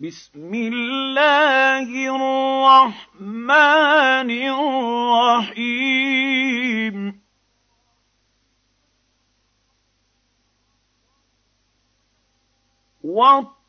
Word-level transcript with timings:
بسم 0.00 0.48
الله 0.54 1.88
الرحمن 2.16 4.30
الرحيم. 5.50 7.20
والطور. 13.04 13.60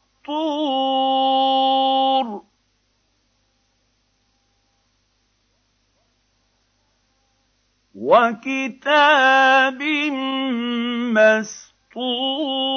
وكتاب 7.95 9.81
مسطور 11.13 12.71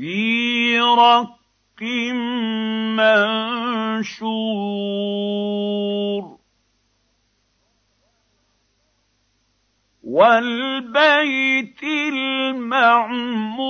في 0.00 0.80
رق 0.80 1.38
منشور 5.40 6.38
والبيت 10.04 11.82
المعمور 11.82 13.60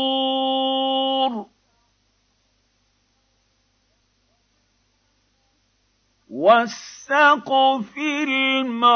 والسقف 6.31 7.97
المرفوع 7.99 8.91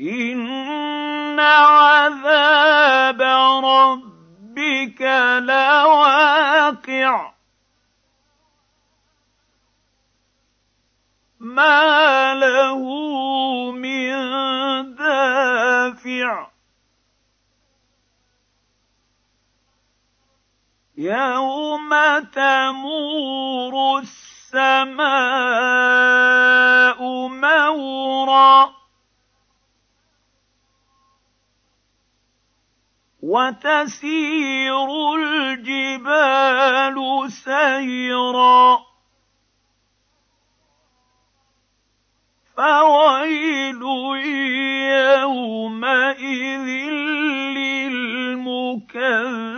ان 0.00 1.40
عذاب 1.40 3.22
ربك 3.64 5.02
لواقع. 5.40 7.30
ما 11.40 12.34
له 12.34 12.82
من 13.72 14.14
دافع. 14.94 16.53
يوم 20.96 21.90
تمور 22.32 23.98
السماء 23.98 25.04
مورا 27.28 28.74
وتسير 33.22 34.86
الجبال 35.14 36.96
سيرا 37.32 38.78
فويل 42.56 43.82
يومئذ 45.24 46.68
للمكذبين 48.36 49.53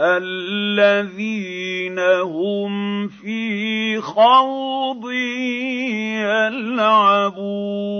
الذين 0.00 1.98
هم 1.98 3.08
في 3.08 4.00
خوض 4.00 5.10
يلعبون. 6.22 7.98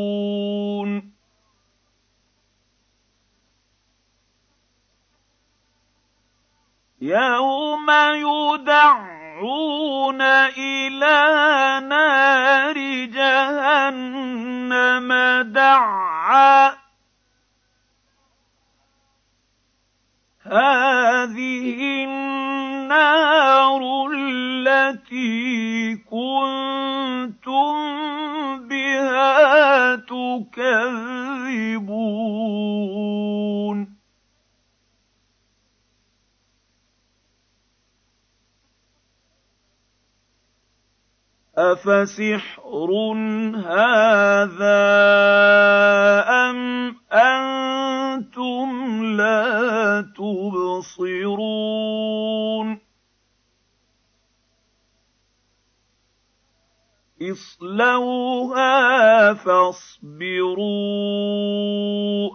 يوم 7.01 7.91
يدعون 8.15 9.19
إلى 10.59 11.19
نار 11.89 12.75
جهنم 13.07 15.09
دعا 15.53 16.68
أفسحر 41.79 42.91
هذا 43.55 44.83
أم 46.29 46.97
أنتم 47.13 48.69
لا 49.17 50.01
تبصرون؟ 50.17 51.59
اصلوها 57.23 58.75
فاصبروا 59.35 60.59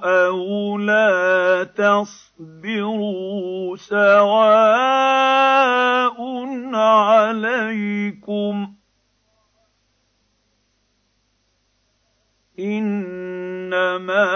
أو 0.03 0.77
لا 0.77 1.63
تصبروا 1.75 2.95
سواء 3.77 5.33
عليكم 6.75 8.72
إنما 12.59 14.33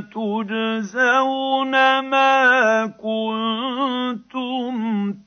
تجزون 0.00 1.70
ما 2.00 2.86
كنتم 2.86 4.32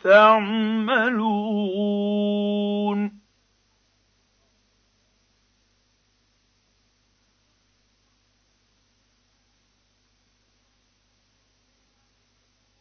تعملون. 0.04 1.64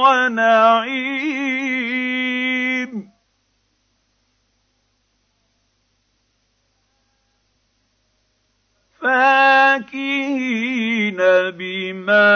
ونعيم. 0.00 1.36
فاكهين 9.02 10.36
بما 11.58 12.32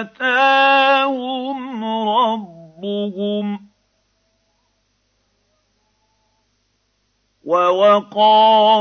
آتاهم 0.00 1.84
ربهم 2.08 3.46
ووقاهم 7.44 8.80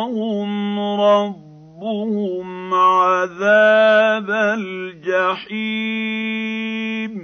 ربهم 1.02 2.74
عذاب 2.74 3.87
الجحيم. 5.32 7.18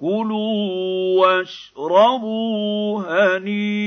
كلوا 0.00 1.20
واشربوا 1.20 3.02
هنيئا 3.38 3.78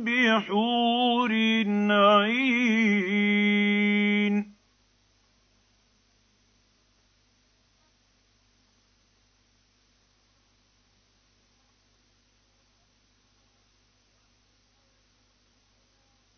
بحور 0.03 1.31
عين. 1.91 3.66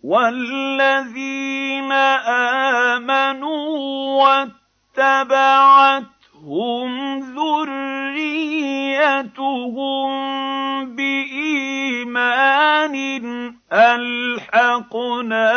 والذين 0.09 1.91
امنوا 2.97 3.77
واتبعتهم 4.97 6.89
ذريتهم 7.37 7.69
بايمان 10.95 12.95
الحقنا 13.73 15.47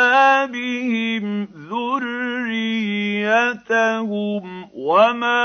بهم 0.45 1.47
ذريتهم 1.69 3.13
وما 4.75 5.43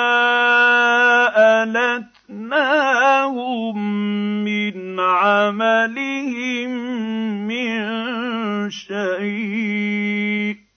التناهم 2.30 3.76
من 4.44 5.00
عملهم 5.00 6.70
من 7.48 8.27
شيء 8.70 10.67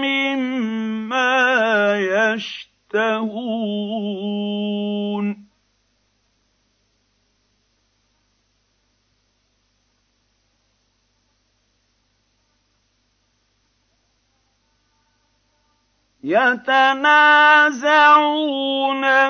مما 0.00 1.26
يشتهون. 1.96 3.86
يتنازعون 16.26 17.84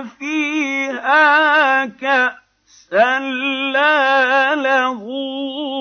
فيها 0.05 1.87
كأسا 1.87 3.19
لا 3.73 4.55
لغو 4.55 5.77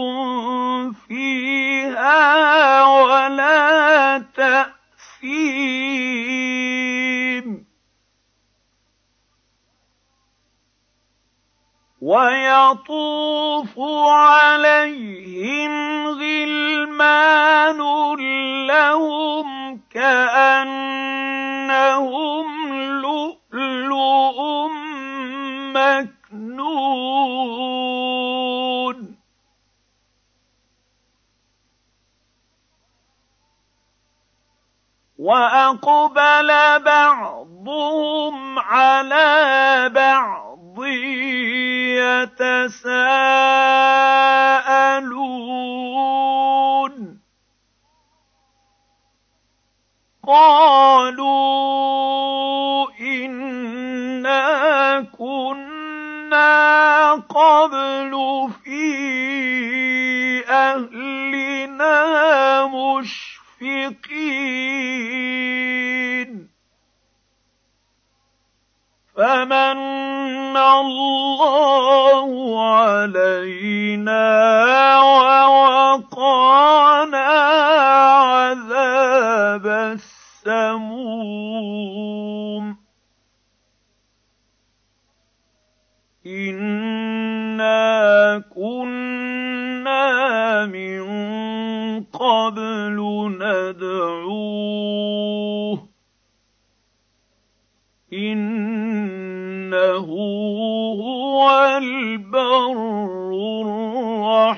فيها 1.08 2.86
ولا 2.86 3.55
تأثيم 4.46 5.86
ويطوف 12.02 13.80
عليهم 14.10 15.74
غلمان 16.08 17.80
لهم 18.68 19.80
كأنهم 19.92 20.86
لؤلؤ 23.02 24.38
مكنون. 25.74 26.96
وأقبل 35.20 36.80
بعضهم 36.80 38.60
على 38.60 39.90
بعض 39.96 40.46
يتساءلون 45.86 47.20
قالوا 50.28 51.66
إنا 53.02 55.02
كنا 55.18 57.12
قبل 57.14 58.12
في 58.64 58.86
أهلنا 60.50 61.96
مشفقين 62.66 64.75
الله 70.82 72.30
علينا 72.72 74.26
ووقانا 75.02 77.28
عذاب 78.36 79.66
السموم. 80.46 82.66
انا 86.26 88.44
كنا 88.56 90.66
من 90.66 91.04
قبل 92.04 92.98
ندعوه. 93.40 94.96
انه 98.14 98.85
هو 101.46 101.78
البر 101.78 103.30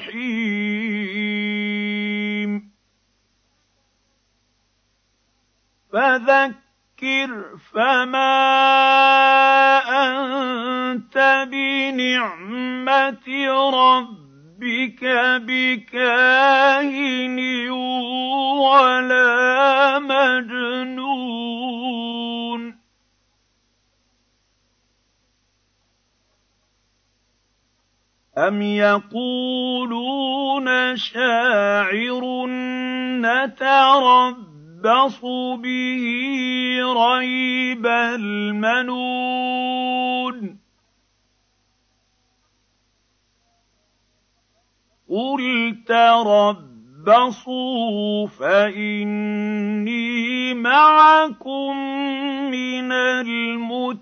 الرحيم 0.08 0.52
فذكر 5.94 7.30
فما 7.74 8.48
انت 10.08 11.48
بنعمه 11.52 13.28
ربك 13.74 15.04
بكاهن 15.48 17.40
ولا 18.60 20.00
مجنون 20.00 21.37
أم 28.38 28.62
يقولون 28.62 29.48
شاعر 30.98 32.46
نتربص 33.26 34.42
به 35.64 36.04
ريب 36.98 37.86
المنون 37.86 39.38
قل 45.10 45.76
تربصوا 45.88 47.48
فإني 48.28 49.84
معكم 50.54 51.78
من 52.52 52.92
المتربصين 52.92 53.98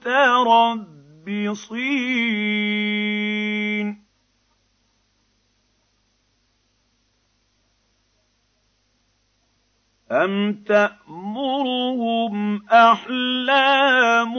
أَمْ 10.12 10.54
تَأْمُرُهُمْ 10.54 12.62
أَحْلَامُهُم 12.72 14.36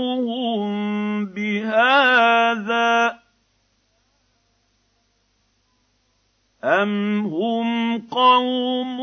بِهَٰذَا 1.27 3.09
ۚ 3.09 3.13
أَمْ 6.65 7.27
هُمْ 7.27 7.99
قَوْمٌ 7.99 8.99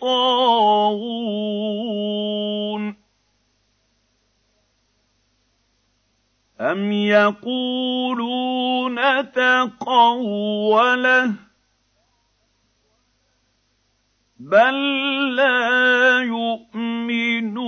طَاغُونَ 0.00 1.00
أَمْ 6.60 6.92
يَقُولُونَ 6.92 8.96
تَقَوَّلَهُ 9.32 11.34
بَل 14.40 15.36
لَّا 15.36 16.22
يُؤْمِنُونَ 16.22 17.60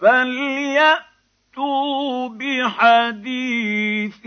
فَلْيَأْتُوا 0.00 1.08
بِحَدِيثٍ 2.28 4.19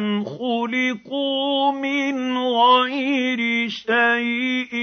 أَمْ 0.00 0.24
خُلِقُوا 0.24 1.72
مِنْ 1.72 2.38
غَيْرِ 2.38 3.68
شَيْءٍ 3.68 4.74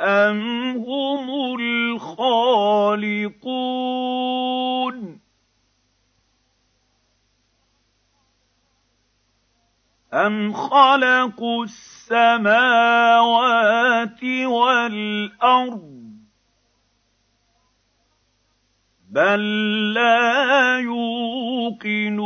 أَمْ 0.00 0.40
هُمُ 0.76 1.56
الْخَالِقُونَ 1.60 2.30
أَمْ 10.14 10.52
خَلَقُوا 10.52 11.64
السَّمَاوَاتِ 11.64 12.54
وَالْأَرْضَ 14.44 16.00
بَل 19.10 19.40
لَّا 19.94 20.78
يُوقِنُونَ 20.78 22.20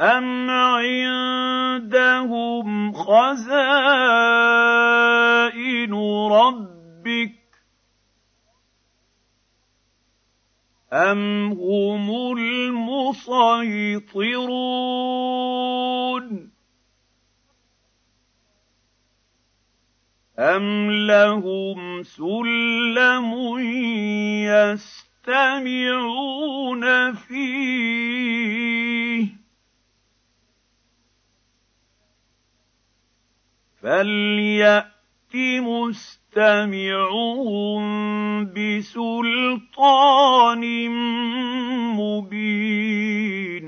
أَمْ 0.00 0.50
عِندَهُمْ 0.50 1.72
خَزَائِنُ 2.92 3.54
رَبِّكَ 6.32 7.32
أَمْ 10.92 11.52
هُمُ 11.52 12.36
الْمُصَيْطِرُونَ 12.38 13.46
أَمْ 20.38 20.90
لَهُمْ 20.90 22.02
سُلَّمٌ 22.02 23.58
يَسْتَمِعُونَ 25.26 26.04
فِيهِ 27.14 28.85
فَلْيَأْتِ 33.86 35.34
مُسْتَمِعُهُم 35.62 37.04
بِسُلْطَانٍ 38.54 39.70
مُّبِينٍ 41.94 43.66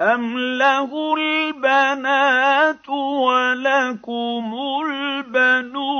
أَمْ 0.00 0.38
لَهُ 0.38 1.14
الْبَنَاتُ 1.14 2.88
وَلَكُمُ 2.88 4.54
الْبَنُونَ 4.86 5.96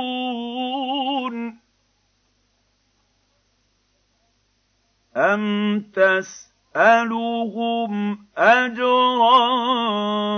أَمْ 5.17 5.79
تَسْأَلُونَ 5.81 6.56
يَسْأَلُهُمْ 6.77 8.17
أَجْرًا 8.37 9.41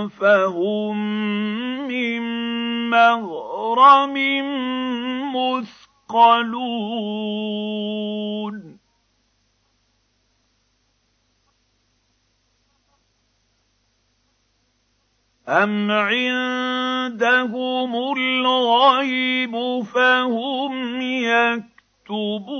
فَهُم 0.08 0.96
مِّن 1.88 2.22
مَّغْرَمٍ 2.90 4.14
مُّثْقَلُونَ 5.36 6.70
أَمْ 15.48 15.90
عِندَهُمُ 15.90 17.12
الْغَيْبُ 18.16 19.82
فَهُمْ 19.82 21.00
يَكْتُبُونَ 22.08 22.50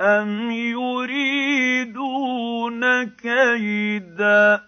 أَمْ 0.00 0.50
يُرِيدُونَ 0.50 2.02
كَيْدًا 3.04 4.60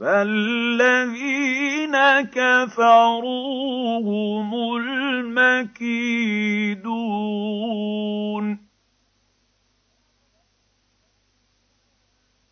فَالَّذِينَ 0.00 1.96
كَفَرُوا 2.20 3.98
هُمُ 4.00 4.76
الْمَكِيدُونَ 4.76 5.92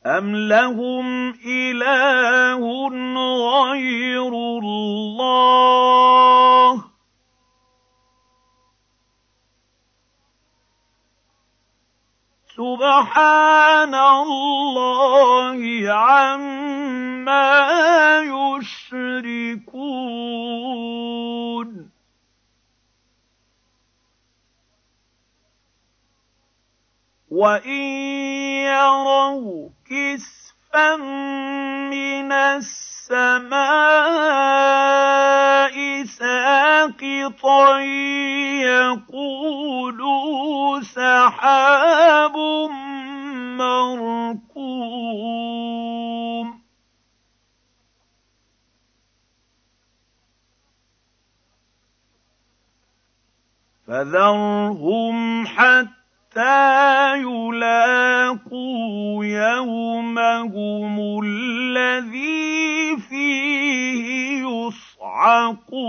أَمْ 0.07 0.37
لَهُمْ 0.37 1.31
إِلَٰهٌ 1.47 2.89
غَيْرُ 3.69 4.33
اللَّهِ 4.63 6.50
سُبْحَانَ 12.61 13.95
اللَّهِ 13.95 15.61
عَمَّا 15.93 17.49
يُشْرِكُونَ. 18.21 19.71
وَإِن 27.31 27.83
يَرَوْا 28.69 29.69
كِسْفًا 29.91 30.97
مِّنَ 31.91 32.33
السَّمَاءِ 32.33 33.00
سَاقِطًا 36.07 37.79
يَقُولُوا 39.11 40.81
سَحَابٌ 40.81 42.37
مَّرْكُومٌ 43.59 44.91
فَذَرْهُمْ 53.87 55.47
حَتَّىٰ 55.47 56.00
حَتَّىٰ 56.31 57.17
يُلَاقُوا 57.27 59.25
يَوْمَهُمُ 59.25 60.97
الَّذِي 61.25 62.97
فِيهِ 63.09 64.43
يُصْعَقُونَ 64.47 65.81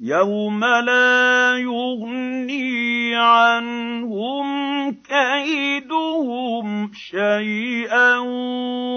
يَوْمَ 0.00 0.64
لَا 0.64 1.56
يُغْنِي 1.58 3.16
عَنْهُمْ 3.16 4.55
كَيْدُهُمْ 4.92 6.92
شَيْئًا 6.92 8.18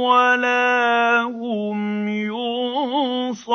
وَلَا 0.02 1.22
هُمْ 1.24 2.08
يُنصَرُونَ. 2.08 3.50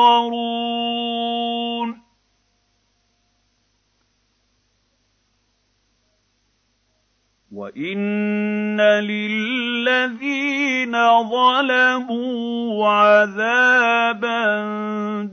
وَإِنَّ 7.55 8.81
لِلَّذِينَ 8.81 10.91
ظَلَمُوا 11.29 12.89
عَذَابًا 12.89 14.45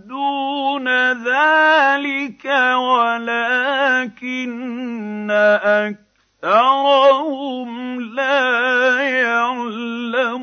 دُونَ 0.09 0.88
ذَٰلِكَ 1.12 2.44
وَلَٰكِنَّ 2.76 5.30
أَكْثَرَهُمْ 5.30 6.12
أَكْثَرَهُمْ 6.44 8.00
لَا 8.00 9.00
يَعْلَمُونَ 9.22 10.42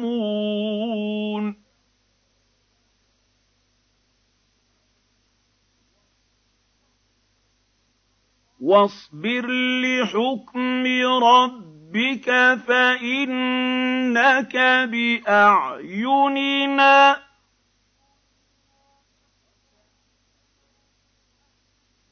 وَاصْبِرْ 8.60 9.48
لِحُكْمِ 9.82 10.84
رَبِّكَ 11.24 12.26
فَإِنَّكَ 12.68 14.56
بِأَعْيُنِنَا 14.92 16.34
ۖ 17.14 17.18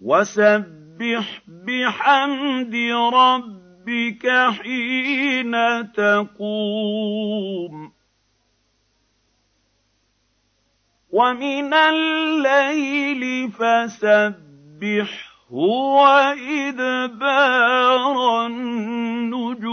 وَسَبِّحْ 0.01 1.41
بِحَمْدِ 1.47 2.75
رَبِّكَ 3.13 3.66
حِينَ 4.63 5.51
تَقُومُ. 5.91 7.91
وَمِنَ 11.09 11.73
اللَّيْلِ 11.73 13.51
فَسَبِّحْهُ 13.51 15.53
وَإِدْبَارَ 15.53 17.25
النُّجُومِ. 18.45 19.67